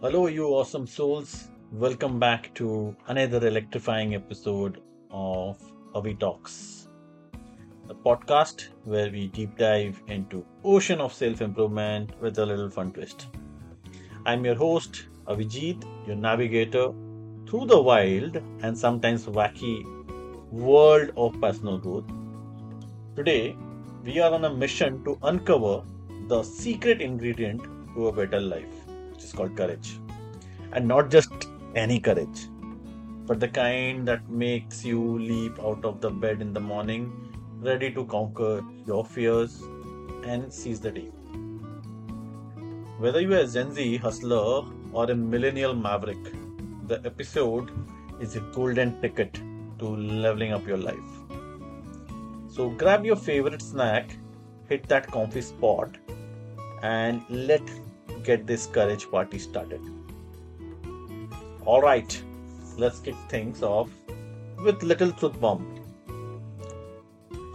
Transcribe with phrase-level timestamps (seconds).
[0.00, 1.48] Hello, you awesome souls.
[1.72, 5.60] Welcome back to another electrifying episode of
[5.92, 6.86] Avi Talks,
[7.88, 13.26] the podcast where we deep dive into ocean of self-improvement with a little fun twist.
[14.24, 16.92] I'm your host, Avijit, your navigator
[17.48, 19.82] through the wild and sometimes wacky
[20.52, 22.08] world of personal growth.
[23.16, 23.56] Today,
[24.04, 25.82] we are on a mission to uncover
[26.28, 27.64] the secret ingredient
[27.96, 28.84] to a better life,
[29.18, 29.98] which is called courage.
[30.72, 32.46] And not just any courage,
[33.26, 37.10] but the kind that makes you leap out of the bed in the morning,
[37.60, 39.60] ready to conquer your fears
[40.24, 41.10] and seize the day.
[42.98, 46.32] Whether you are a Gen Z hustler or a millennial maverick,
[46.86, 47.72] the episode
[48.20, 49.34] is a golden ticket
[49.80, 51.10] to leveling up your life.
[52.48, 54.16] So grab your favorite snack,
[54.68, 55.96] hit that comfy spot,
[56.82, 57.62] and let
[58.24, 59.80] get this courage party started.
[61.64, 62.22] All right,
[62.76, 63.90] let's kick things off
[64.64, 65.66] with little truth bomb.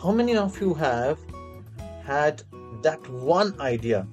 [0.02, 1.20] How many of you have
[2.04, 2.44] had
[2.82, 4.06] that one idea,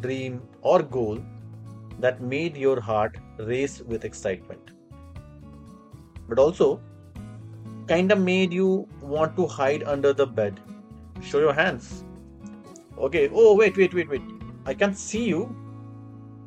[0.00, 1.18] dream, or goal
[1.98, 4.70] that made your heart race with excitement?
[6.28, 6.80] But also
[7.88, 10.60] kinda made you want to hide under the bed.
[11.22, 12.04] Show your hands.
[12.98, 14.22] Okay, oh, wait, wait, wait, wait.
[14.66, 15.56] I can't see you,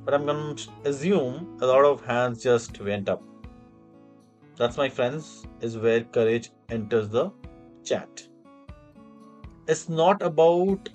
[0.05, 3.23] but I'm gonna assume a lot of hands just went up.
[4.55, 7.31] That's, my friends, is where courage enters the
[7.83, 8.23] chat.
[9.67, 10.89] It's not about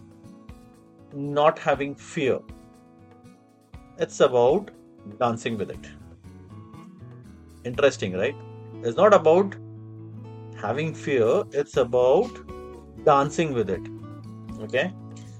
[1.12, 2.38] not having fear,
[3.98, 4.70] it's about
[5.18, 5.86] dancing with it.
[7.64, 8.36] Interesting, right?
[8.82, 9.56] It's not about
[10.60, 12.30] having fear, it's about
[13.04, 13.82] dancing with it.
[14.60, 14.92] Okay?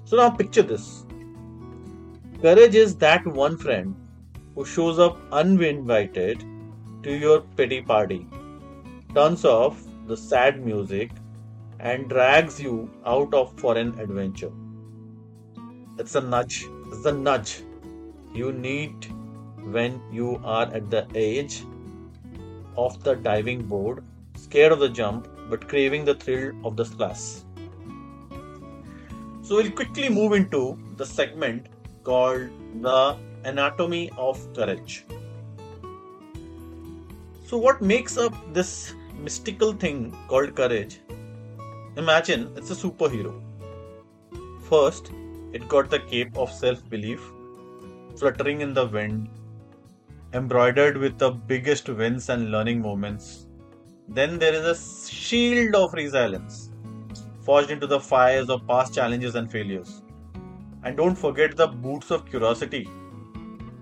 [0.05, 1.05] So now picture this
[2.41, 3.95] courage is that one friend
[4.55, 6.43] who shows up uninvited
[7.03, 8.25] to your pity party,
[9.13, 11.11] turns off the sad music,
[11.79, 14.51] and drags you out of for an adventure.
[15.97, 16.65] It's a nudge.
[16.87, 17.63] It's the nudge
[18.33, 19.07] you need
[19.77, 21.63] when you are at the edge
[22.77, 24.03] of the diving board,
[24.35, 27.43] scared of the jump, but craving the thrill of the splash.
[29.41, 31.67] So we'll quickly move into the segment
[32.03, 32.49] called
[32.81, 35.05] the anatomy of courage.
[37.45, 40.99] So, what makes up this mystical thing called courage?
[41.97, 43.41] Imagine it's a superhero.
[44.69, 45.11] First,
[45.51, 47.21] it got the cape of self belief,
[48.17, 49.29] fluttering in the wind,
[50.33, 53.47] embroidered with the biggest wins and learning moments.
[54.07, 56.69] Then there is a shield of resilience,
[57.41, 60.03] forged into the fires of past challenges and failures.
[60.83, 62.89] And don't forget the boots of curiosity,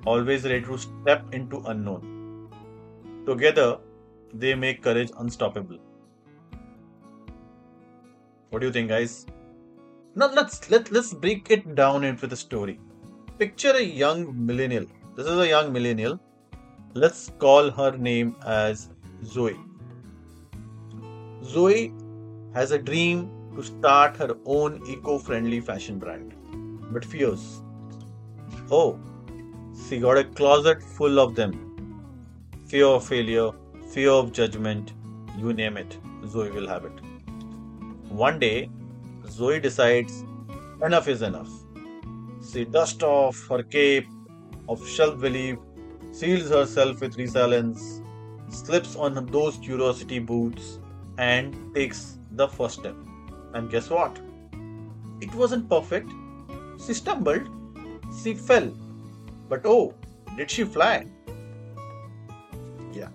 [0.05, 2.49] always ready to step into unknown.
[3.25, 3.77] Together,
[4.33, 5.77] they make courage unstoppable.
[8.49, 9.25] What do you think, guys?
[10.15, 12.79] Now let's let let's break it down into the story.
[13.37, 14.85] Picture a young millennial.
[15.15, 16.19] This is a young millennial.
[16.93, 18.89] Let's call her name as
[19.23, 19.59] Zoe.
[21.43, 21.93] Zoe
[22.55, 26.33] has a dream to start her own eco-friendly fashion brand,
[26.91, 27.61] but fears.
[28.71, 28.99] Oh,
[29.87, 31.67] she got a closet full of them
[32.67, 33.51] fear of failure,
[33.93, 34.91] fear of judgment,
[35.37, 35.97] you name it,
[36.27, 36.91] Zoe will have it.
[38.09, 38.69] One day,
[39.29, 40.25] Zoe decides
[40.83, 41.49] enough is enough.
[42.51, 44.07] She dusts off her cape
[44.67, 45.57] of self belief,
[46.11, 48.01] seals herself with resilience,
[48.49, 50.79] slips on those curiosity boots,
[51.17, 52.95] and takes the first step.
[53.53, 54.19] And guess what?
[55.21, 56.11] It wasn't perfect.
[56.85, 57.47] She stumbled,
[58.23, 58.71] she fell.
[59.49, 59.93] But oh,
[60.37, 61.05] did she fly?
[62.93, 63.09] Yeah.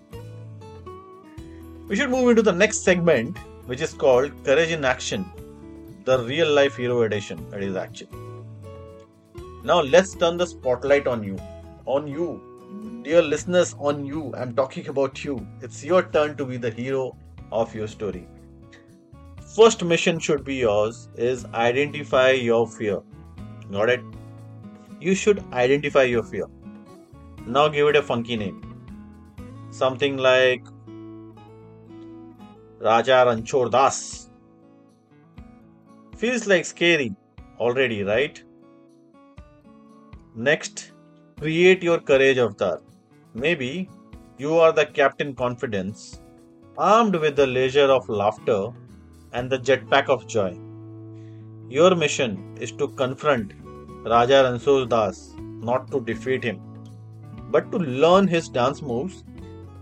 [1.88, 5.24] We should move into the next segment, which is called Courage in Action,
[6.04, 7.48] the real life hero edition.
[7.50, 8.08] That is action.
[9.64, 11.38] Now let's turn the spotlight on you.
[11.86, 12.40] On you.
[13.04, 14.34] Dear listeners, on you.
[14.36, 15.46] I'm talking about you.
[15.60, 17.16] It's your turn to be the hero
[17.52, 18.26] of your story.
[19.54, 23.00] First mission should be yours is identify your fear.
[23.72, 24.02] Got it?
[25.00, 26.46] You should identify your fear.
[27.46, 28.58] Now give it a funky name.
[29.70, 30.64] Something like
[32.78, 34.28] Raja Ranchor Das.
[36.16, 37.14] Feels like scary
[37.58, 38.42] already, right?
[40.34, 40.92] Next,
[41.40, 42.80] create your courage avatar.
[43.34, 43.88] Maybe
[44.36, 46.20] you are the Captain Confidence,
[46.76, 48.68] armed with the leisure of laughter
[49.32, 50.58] and the jetpack of joy.
[51.68, 53.52] Your mission is to confront
[54.04, 56.60] Raja Ranchor Das, not to defeat him.
[57.52, 59.24] but to learn his dance moves.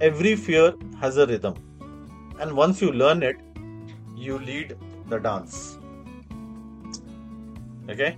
[0.00, 1.54] Every fear has a rhythm,
[2.40, 3.36] and once you learn it,
[4.16, 4.76] you lead
[5.08, 5.78] the dance.
[7.88, 8.16] Okay?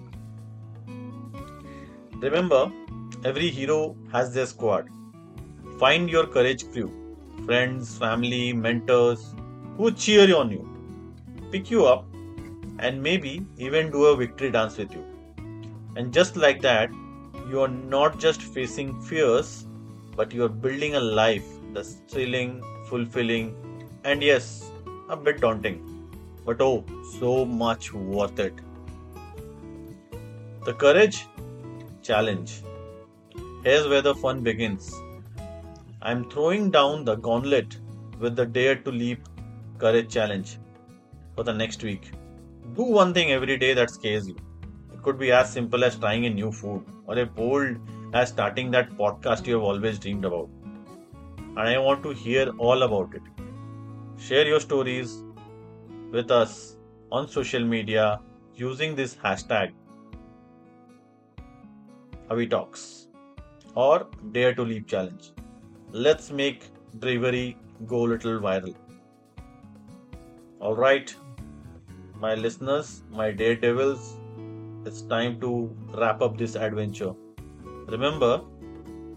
[2.20, 2.72] Remember,
[3.25, 4.88] every hero has their squad.
[5.78, 6.90] Find your courage crew
[7.46, 9.34] friends, family, mentors
[9.76, 10.69] who cheer on you,
[11.50, 12.04] pick you up,
[12.78, 15.12] and maybe even do a victory dance with you.
[15.97, 16.91] And just like that,
[17.49, 19.67] you are not just facing fears,
[20.17, 23.55] but you are building a life that's thrilling, fulfilling,
[24.05, 24.71] and yes,
[25.09, 26.09] a bit daunting.
[26.44, 26.85] But oh,
[27.19, 28.55] so much worth it.
[30.65, 31.27] The courage
[32.03, 32.62] challenge.
[33.65, 34.95] Here's where the fun begins.
[36.00, 37.79] I'm throwing down the gauntlet
[38.19, 39.29] with the Dare to Leap
[39.79, 40.59] Courage Challenge
[41.35, 42.11] for the next week.
[42.75, 44.37] Do one thing every day that scares you.
[45.02, 47.76] Could be as simple as trying a new food or as bold
[48.14, 50.49] as starting that podcast you have always dreamed about.
[51.38, 53.22] And I want to hear all about it.
[54.16, 55.22] Share your stories
[56.10, 56.76] with us
[57.10, 58.20] on social media
[58.54, 59.72] using this hashtag
[62.31, 63.08] Avi Talks
[63.75, 65.32] or Dare to Leap Challenge.
[65.90, 66.64] Let's make
[66.94, 67.56] bravery
[67.87, 68.75] go a little viral.
[70.60, 71.14] Alright,
[72.20, 74.16] my listeners, my daredevils,
[74.84, 77.12] it's time to wrap up this adventure.
[77.87, 78.43] Remember,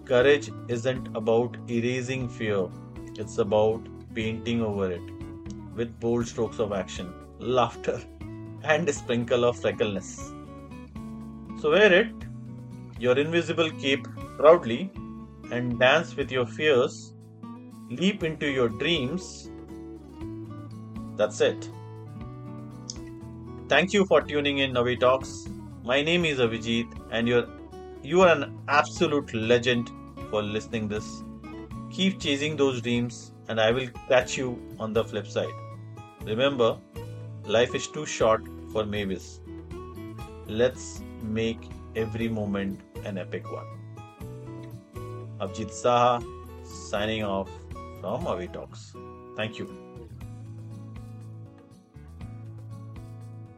[0.05, 2.67] courage isn't about erasing fear,
[3.15, 3.81] it's about
[4.13, 5.01] painting over it
[5.75, 8.01] with bold strokes of action, laughter,
[8.63, 10.31] and a sprinkle of freckleness.
[11.59, 12.13] So, wear it,
[12.99, 14.07] your invisible cape,
[14.37, 14.91] proudly
[15.51, 17.13] and dance with your fears,
[17.89, 19.49] leap into your dreams.
[21.15, 21.69] That's it.
[23.67, 25.47] Thank you for tuning in Navi Talks.
[25.89, 27.47] My name is Avijit and you're
[28.01, 29.91] you are an absolute legend
[30.31, 31.23] for listening this.
[31.91, 35.53] Keep chasing those dreams and I will catch you on the flip side.
[36.23, 36.75] Remember,
[37.43, 38.41] life is too short
[38.73, 39.41] for maybes.
[40.47, 43.71] Let's make every moment an epic one.
[45.39, 46.23] Avijit Saha
[46.65, 47.49] signing off
[48.01, 48.93] from Avi Talks.
[49.37, 49.84] Thank you.